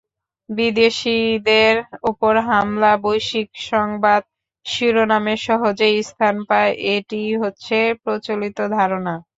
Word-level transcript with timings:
বিদেশিদের 0.49 1.75
ওপর 2.03 2.33
হামলা 2.47 2.91
বৈশ্বিক 3.03 3.49
সংবাদ 3.69 4.21
শিরোনামে 4.65 5.35
সহজেই 5.45 5.97
স্থান 6.09 6.35
পায়—এটিই 6.49 7.31
হচ্ছে 7.43 7.75
প্রচলিত 8.03 8.57
ধারণা। 8.77 9.13